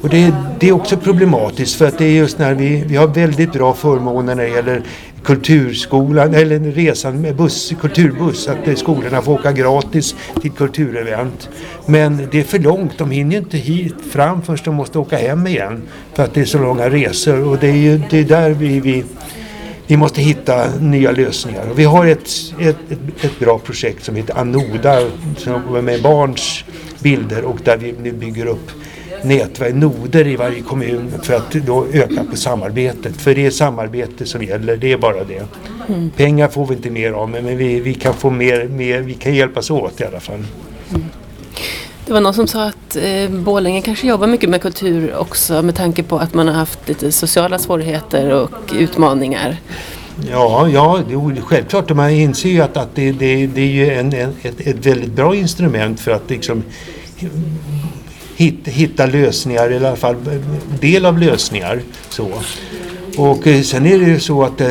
Och 0.00 0.08
det, 0.08 0.34
det, 0.60 0.68
är 0.68 0.72
också 0.72 0.96
problematiskt 0.96 1.74
för 1.74 1.86
att 1.86 1.98
det 1.98 2.04
är 2.04 2.10
just 2.10 2.38
när 2.38 2.54
vi, 2.54 2.84
vi 2.86 2.96
har 2.96 3.06
väldigt 3.06 3.52
bra 3.52 3.74
förmåner 3.74 4.34
när 4.34 4.42
det 4.42 4.48
gäller 4.48 4.82
kulturskolan 5.26 6.34
eller 6.34 6.58
resan 6.58 7.20
med 7.20 7.36
buss, 7.36 7.72
kulturbuss, 7.80 8.48
att 8.48 8.68
eh, 8.68 8.74
skolorna 8.74 9.22
får 9.22 9.32
åka 9.32 9.52
gratis 9.52 10.14
till 10.42 10.50
kulturevent. 10.50 11.48
Men 11.86 12.28
det 12.30 12.38
är 12.38 12.44
för 12.44 12.58
långt, 12.58 12.98
de 12.98 13.10
hinner 13.10 13.36
inte 13.36 13.58
hit 13.58 13.94
fram 14.10 14.42
först 14.42 14.64
de 14.64 14.74
måste 14.74 14.98
åka 14.98 15.16
hem 15.16 15.46
igen 15.46 15.82
för 16.14 16.22
att 16.22 16.34
det 16.34 16.40
är 16.40 16.44
så 16.44 16.58
långa 16.58 16.90
resor 16.90 17.48
och 17.48 17.58
det 17.58 17.68
är 17.68 17.76
ju 17.76 18.00
det 18.10 18.18
är 18.18 18.24
där 18.24 18.50
vi, 18.50 18.80
vi 18.80 19.04
vi 19.86 19.96
måste 19.96 20.20
hitta 20.20 20.78
nya 20.80 21.10
lösningar. 21.10 21.64
Vi 21.76 21.84
har 21.84 22.06
ett, 22.06 22.30
ett, 22.60 22.76
ett, 23.20 23.38
bra 23.38 23.58
projekt 23.58 24.04
som 24.04 24.16
heter 24.16 24.38
Anoda 24.38 25.00
som 25.36 25.84
med 25.84 26.02
barns 26.02 26.64
bilder 26.98 27.44
och 27.44 27.58
där 27.64 27.76
vi 27.76 27.94
nu 28.02 28.12
bygger 28.12 28.46
upp 28.46 28.70
nätverk, 29.22 29.74
noder 29.74 30.26
i 30.26 30.36
varje 30.36 30.62
kommun 30.62 31.12
för 31.22 31.34
att 31.34 31.50
då 31.50 31.86
öka 31.92 32.24
på 32.30 32.36
samarbetet. 32.36 33.16
För 33.16 33.34
det 33.34 33.46
är 33.46 33.50
samarbete 33.50 34.26
som 34.26 34.42
gäller, 34.42 34.76
det 34.76 34.92
är 34.92 34.98
bara 34.98 35.24
det. 35.24 35.42
Mm. 35.88 36.10
Pengar 36.10 36.48
får 36.48 36.66
vi 36.66 36.74
inte 36.74 36.90
mer 36.90 37.12
av 37.12 37.30
men 37.30 37.56
vi, 37.56 37.80
vi 37.80 37.94
kan 37.94 38.14
få 38.14 38.30
mer, 38.30 38.68
mer, 38.68 39.00
vi 39.00 39.14
kan 39.14 39.34
hjälpas 39.34 39.70
åt 39.70 40.00
i 40.00 40.04
alla 40.04 40.20
fall. 40.20 40.44
Mm. 40.90 41.04
Det 42.06 42.12
var 42.12 42.20
någon 42.20 42.34
som 42.34 42.46
sa 42.46 42.64
att 42.64 42.96
eh, 42.96 43.30
Borlänge 43.30 43.82
kanske 43.82 44.06
jobbar 44.06 44.26
mycket 44.26 44.50
med 44.50 44.62
kultur 44.62 45.16
också 45.16 45.62
med 45.62 45.74
tanke 45.74 46.02
på 46.02 46.18
att 46.18 46.34
man 46.34 46.48
har 46.48 46.54
haft 46.54 46.88
lite 46.88 47.12
sociala 47.12 47.58
svårigheter 47.58 48.32
och 48.32 48.72
utmaningar. 48.78 49.56
Ja, 50.30 50.68
ja 50.68 51.00
det, 51.08 51.40
självklart. 51.40 51.90
Man 51.90 52.10
inser 52.10 52.48
ju 52.48 52.60
att, 52.60 52.76
att 52.76 52.94
det, 52.94 53.12
det, 53.12 53.46
det 53.46 53.60
är 53.60 53.66
ju 53.66 53.90
en, 53.90 54.12
en, 54.12 54.34
ett, 54.42 54.60
ett 54.60 54.86
väldigt 54.86 55.12
bra 55.12 55.34
instrument 55.34 56.00
för 56.00 56.10
att 56.10 56.30
liksom 56.30 56.62
hitta, 58.36 58.70
hitta 58.70 59.06
lösningar, 59.06 59.66
eller 59.66 59.80
i 59.80 59.86
alla 59.86 59.96
fall 59.96 60.16
del 60.80 61.06
av 61.06 61.18
lösningar. 61.18 61.80
Så. 62.08 62.28
Och 63.16 63.46
eh, 63.46 63.62
sen 63.62 63.86
är 63.86 63.98
det 63.98 64.04
ju 64.04 64.20
så 64.20 64.42
att 64.42 64.60
eh, 64.60 64.68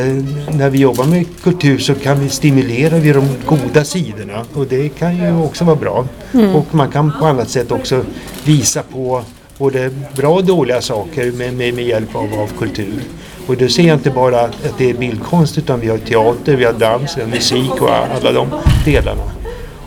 när 0.52 0.70
vi 0.70 0.78
jobbar 0.78 1.04
med 1.04 1.26
kultur 1.42 1.78
så 1.78 1.94
kan 1.94 2.20
vi 2.20 2.28
stimulera 2.28 2.98
vid 2.98 3.14
de 3.14 3.28
goda 3.46 3.84
sidorna 3.84 4.44
och 4.54 4.66
det 4.66 4.88
kan 4.88 5.16
ju 5.16 5.36
också 5.44 5.64
vara 5.64 5.76
bra. 5.76 6.06
Mm. 6.34 6.54
Och 6.54 6.74
man 6.74 6.90
kan 6.90 7.12
på 7.20 7.26
annat 7.26 7.48
sätt 7.48 7.72
också 7.72 8.04
visa 8.44 8.82
på 8.82 9.22
både 9.58 9.90
bra 10.16 10.34
och 10.34 10.44
dåliga 10.44 10.80
saker 10.80 11.32
med, 11.32 11.54
med, 11.54 11.74
med 11.74 11.84
hjälp 11.84 12.16
av, 12.16 12.34
av 12.34 12.50
kultur. 12.58 13.02
Och 13.46 13.56
då 13.56 13.68
ser 13.68 13.86
jag 13.86 13.96
inte 13.96 14.10
bara 14.10 14.40
att 14.40 14.78
det 14.78 14.90
är 14.90 14.94
bildkonst 14.94 15.58
utan 15.58 15.80
vi 15.80 15.88
har 15.88 15.98
teater, 15.98 16.56
vi 16.56 16.64
har 16.64 16.72
dans, 16.72 17.16
vi 17.16 17.22
har 17.22 17.28
musik 17.28 17.82
och 17.82 17.90
alla 17.90 18.32
de 18.32 18.48
delarna. 18.84 19.22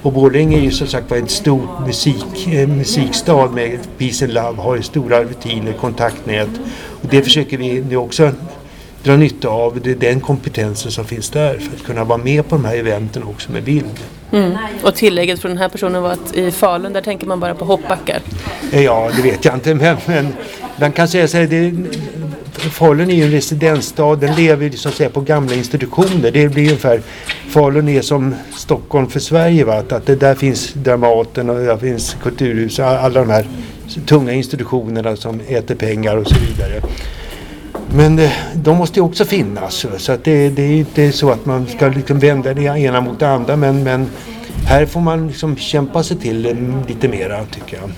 Och 0.01 0.13
Borlänge 0.13 0.57
är 0.57 0.61
ju 0.61 0.71
som 0.71 0.87
sagt 0.87 1.09
var 1.09 1.17
en 1.17 1.27
stor 1.27 1.67
musik, 1.85 2.47
eh, 2.47 2.67
musikstad 2.67 3.47
med 3.47 3.79
Peace 3.97 4.25
and 4.25 4.33
Love, 4.33 4.61
har 4.61 4.81
stora 4.81 5.23
rutiner, 5.23 5.73
kontaktnät. 5.73 6.49
Och 7.01 7.07
det 7.09 7.21
försöker 7.21 7.57
vi 7.57 7.81
nu 7.81 7.95
också 7.95 8.31
dra 9.03 9.15
nytta 9.15 9.47
av, 9.47 9.79
det 9.83 9.91
är 9.91 9.95
den 9.95 10.19
kompetensen 10.19 10.91
som 10.91 11.05
finns 11.05 11.29
där 11.29 11.57
för 11.57 11.75
att 11.75 11.83
kunna 11.83 12.03
vara 12.03 12.17
med 12.17 12.49
på 12.49 12.55
de 12.55 12.65
här 12.65 12.75
eventen 12.75 13.23
också 13.23 13.51
med 13.51 13.63
bild. 13.63 13.99
Mm. 14.31 14.57
Och 14.83 14.95
tillägget 14.95 15.39
från 15.39 15.51
den 15.51 15.57
här 15.57 15.69
personen 15.69 16.01
var 16.01 16.11
att 16.11 16.35
i 16.35 16.51
Falun 16.51 16.93
där 16.93 17.01
tänker 17.01 17.27
man 17.27 17.39
bara 17.39 17.55
på 17.55 17.65
hoppbackar. 17.65 18.21
Ja, 18.71 19.11
det 19.15 19.21
vet 19.21 19.45
jag 19.45 19.53
inte 19.53 19.75
men, 19.75 19.97
men 20.05 20.33
man 20.79 20.91
kan 20.91 21.07
säga 21.07 21.27
så 21.27 21.37
här, 21.37 21.47
det, 21.47 21.73
Falun 22.59 23.09
är 23.09 23.15
ju 23.15 23.23
en 23.23 23.31
residensstad, 23.31 24.15
den 24.15 24.35
lever 24.35 24.69
så 24.69 24.89
att 24.89 24.95
säga 24.95 25.09
på 25.09 25.21
gamla 25.21 25.55
institutioner. 25.55 26.31
Det 26.31 26.49
blir 26.49 26.63
ungefär, 26.63 27.01
Falun 27.49 27.89
är 27.89 28.01
som 28.01 28.35
Stockholm 28.55 29.07
för 29.07 29.19
Sverige. 29.19 29.65
Va? 29.65 29.83
Att 29.89 30.05
det 30.05 30.15
där 30.15 30.35
finns 30.35 30.73
Dramaten 30.73 31.49
och 31.49 31.59
där 31.59 31.77
finns 31.77 32.17
Kulturhuset, 32.23 32.85
alla 32.85 33.19
de 33.19 33.29
här 33.29 33.45
tunga 34.05 34.33
institutionerna 34.33 35.15
som 35.15 35.41
äter 35.47 35.75
pengar 35.75 36.17
och 36.17 36.27
så 36.27 36.35
vidare. 36.39 36.81
Men 37.95 38.19
eh, 38.19 38.31
de 38.53 38.77
måste 38.77 38.99
ju 38.99 39.05
också 39.05 39.25
finnas. 39.25 39.85
Så 39.97 40.11
att 40.11 40.23
det, 40.23 40.49
det 40.49 40.61
är 40.61 40.71
inte 40.71 41.11
så 41.11 41.31
att 41.31 41.45
man 41.45 41.67
ska 41.67 41.87
liksom 41.87 42.19
vända 42.19 42.53
det 42.53 42.61
ena 42.61 43.01
mot 43.01 43.19
det 43.19 43.29
andra. 43.29 43.55
Men, 43.55 43.83
men 43.83 44.07
här 44.65 44.85
får 44.85 45.01
man 45.01 45.27
liksom 45.27 45.55
kämpa 45.55 46.03
sig 46.03 46.17
till 46.17 46.45
eh, 46.45 46.87
lite 46.87 47.07
mera 47.07 47.45
tycker 47.45 47.77
jag. 47.77 47.91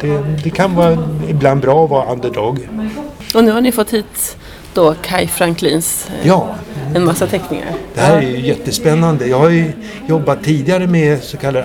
Det, 0.00 0.22
det, 0.44 0.50
kan 0.50 0.74
vara 0.74 0.98
ibland 1.28 1.60
bra 1.60 1.84
att 1.84 1.90
vara 1.90 2.12
underdog. 2.12 2.68
Och 3.34 3.44
nu 3.44 3.50
har 3.50 3.60
ni 3.60 3.72
fått 3.72 3.90
hit 3.90 4.36
då 4.74 4.94
Kai 5.02 5.26
Franklins 5.26 6.08
eh, 6.08 6.28
ja. 6.28 6.54
en 6.94 7.04
massa 7.04 7.26
teckningar. 7.26 7.66
Det 7.94 8.00
här 8.00 8.16
är 8.16 8.22
ju 8.22 8.46
jättespännande. 8.46 9.26
Jag 9.26 9.38
har 9.38 9.50
ju 9.50 9.72
jobbat 10.06 10.44
tidigare 10.44 10.86
med 10.86 11.22
så 11.22 11.36
kallad 11.36 11.64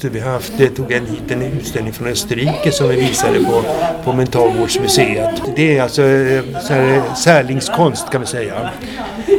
vi 0.00 0.20
har 0.20 0.32
haft, 0.32 0.52
det 0.58 0.68
tog 0.68 0.92
en 0.92 1.06
hit 1.06 1.30
en 1.30 1.42
utställning 1.42 1.92
från 1.92 2.08
Österrike 2.08 2.72
som 2.72 2.88
vi 2.88 2.96
visade 2.96 3.44
på, 3.44 3.62
på 4.04 4.12
Mentalvårdsmuseet. 4.12 5.42
Det 5.56 5.78
är 5.78 5.82
alltså 5.82 6.02
eh, 6.02 6.42
så 6.62 6.72
här, 6.72 6.96
eh, 6.96 7.14
särlingskonst 7.14 8.10
kan 8.10 8.20
man 8.20 8.26
säga. 8.26 8.70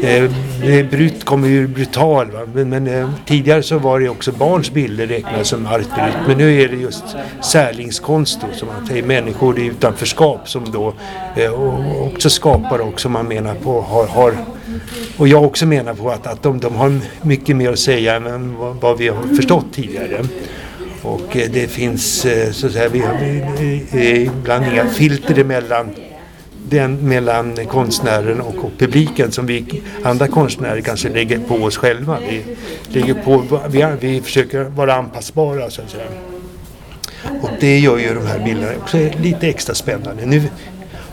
Eh, 0.04 0.86
brut 0.89 1.25
kommer 1.25 1.48
ju 1.48 1.68
brutal 1.68 2.32
va? 2.32 2.39
men, 2.54 2.70
men 2.70 2.88
eh, 2.88 3.10
tidigare 3.25 3.63
så 3.63 3.78
var 3.78 4.00
det 4.00 4.10
också 4.10 4.32
barns 4.32 4.72
bilder 4.72 5.08
räknade 5.08 5.46
som 5.46 5.68
artbrut 5.68 6.28
Men 6.28 6.38
nu 6.38 6.62
är 6.62 6.68
det 6.68 6.75
just 6.75 7.04
särlingskonst 7.42 8.42
då, 8.42 8.58
som 8.58 8.68
man 8.68 8.88
säger, 8.88 9.04
människor 9.04 9.60
i 9.60 9.66
utanförskap 9.66 10.50
som 10.50 10.72
då 10.72 10.94
eh, 11.36 11.54
också 12.08 12.30
skapar 12.30 12.80
och 12.80 13.01
som 13.01 13.12
man 13.12 13.28
menar 13.28 13.56
på 13.56 13.82
har, 13.82 14.08
har 14.08 14.34
och 15.17 15.27
jag 15.27 15.43
också 15.43 15.65
menar 15.65 15.93
på 15.93 16.12
att, 16.12 16.27
att 16.27 16.43
de, 16.43 16.59
de 16.59 16.75
har 16.75 17.00
mycket 17.21 17.55
mer 17.55 17.71
att 17.71 17.79
säga 17.79 18.15
än 18.15 18.57
vad, 18.57 18.75
vad 18.75 18.98
vi 18.98 19.07
har 19.07 19.36
förstått 19.36 19.65
tidigare. 19.74 20.25
Och 21.01 21.38
eh, 21.38 21.50
det 21.51 21.67
finns 21.67 22.25
eh, 22.25 22.51
så 22.51 22.67
att 22.67 22.74
säga, 22.74 22.89
vi 22.89 23.00
har 23.00 23.24
ibland 24.05 24.65
inga 24.65 24.86
filter 24.86 25.39
emellan 25.39 25.89
den 26.69 27.09
mellan 27.09 27.65
konstnären 27.65 28.41
och, 28.41 28.55
och, 28.55 28.71
publiken 28.77 29.31
som 29.31 29.45
vi 29.45 29.81
andra 30.03 30.27
konstnärer 30.27 30.81
kanske 30.81 31.09
lägger 31.09 31.39
på 31.39 31.55
oss 31.55 31.77
själva. 31.77 32.17
Vi, 32.29 32.43
lägger 32.88 33.13
på, 33.13 33.59
vi, 33.69 33.88
vi 34.00 34.21
försöker 34.21 34.63
vara 34.63 34.93
anpassbara 34.93 35.69
så 35.69 35.81
att 35.81 35.89
säga. 35.89 36.05
Och 37.41 37.50
det 37.59 37.79
gör 37.79 37.98
ju 37.98 38.13
de 38.13 38.27
här 38.27 38.39
bilderna 38.45 38.71
också 38.77 38.98
lite 38.98 39.48
extra 39.48 39.75
spännande. 39.75 40.25
Nu 40.25 40.43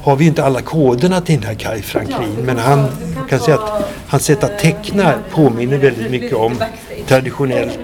har 0.07 0.17
vi 0.17 0.27
inte 0.27 0.45
alla 0.45 0.63
koderna 0.63 1.21
till 1.21 1.35
den 1.35 1.45
här 1.45 1.55
Kai 1.55 1.83
Franklin 1.83 2.37
men 2.45 2.59
han 2.59 2.89
kan 3.29 3.41
säga 3.41 3.59
att 3.59 3.85
hans 4.07 4.25
sätt 4.25 4.45
att 4.45 4.59
teckna 4.59 5.15
påminner 5.31 5.79
väldigt 5.79 6.11
mycket 6.11 6.33
om 6.33 6.57
traditionellt 7.07 7.79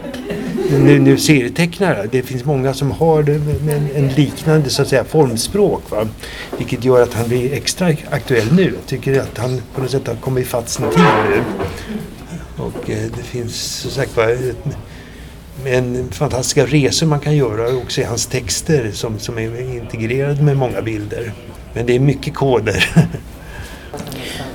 nu, 0.70 0.98
nu 0.98 1.18
serietecknare. 1.18 2.08
Det 2.10 2.22
finns 2.22 2.44
många 2.44 2.74
som 2.74 2.90
har 2.90 3.30
en, 3.30 3.88
en 3.94 4.08
liknande 4.08 4.70
så 4.70 4.82
att 4.82 4.88
säga, 4.88 5.04
formspråk. 5.04 5.90
Va? 5.90 6.08
Vilket 6.58 6.84
gör 6.84 7.02
att 7.02 7.14
han 7.14 7.28
blir 7.28 7.52
extra 7.52 7.86
aktuell 8.10 8.52
nu. 8.52 8.62
Jag 8.62 8.86
tycker 8.86 9.20
att 9.20 9.38
han 9.38 9.62
på 9.74 9.80
något 9.80 9.90
sätt 9.90 10.06
har 10.06 10.14
kommit 10.14 10.46
ifatt 10.46 10.68
sin 10.68 10.90
tid 10.90 11.04
nu. 11.30 11.42
Och 12.56 12.90
eh, 12.90 13.10
det 13.16 13.22
finns 13.22 13.54
som 13.54 13.90
sagt 13.90 14.16
var 14.16 14.36
en 15.64 16.08
fantastiska 16.10 16.66
resor 16.66 17.06
man 17.06 17.20
kan 17.20 17.36
göra 17.36 17.76
också 17.76 18.00
i 18.00 18.04
hans 18.04 18.26
texter 18.26 18.90
som, 18.92 19.18
som 19.18 19.38
är 19.38 19.76
integrerade 19.76 20.42
med 20.42 20.56
många 20.56 20.82
bilder. 20.82 21.32
Men 21.74 21.86
det 21.86 21.94
är 21.94 22.00
mycket 22.00 22.34
koder. 22.34 22.84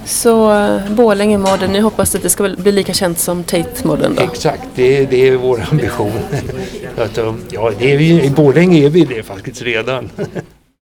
Så 0.05 0.51
uh, 0.51 0.91
Borlänge 0.91 1.37
Modern, 1.37 1.71
ni 1.71 1.79
hoppas 1.79 2.15
att 2.15 2.21
det 2.21 2.29
ska 2.29 2.49
bli 2.57 2.71
lika 2.71 2.93
känt 2.93 3.19
som 3.19 3.43
Tate 3.43 3.87
Modern 3.87 4.15
då? 4.15 4.21
Exakt, 4.21 4.63
det, 4.75 5.05
det 5.05 5.27
är 5.27 5.35
vår 5.35 5.63
ambition. 5.71 6.11
att, 6.97 7.17
ja, 7.51 7.71
det 7.79 7.93
är 7.93 7.97
vi, 7.97 8.23
I 8.23 8.29
Borlänge 8.29 8.85
är 8.85 8.89
vi 8.89 9.05
det 9.05 9.23
faktiskt 9.23 9.61
redan. 9.61 10.09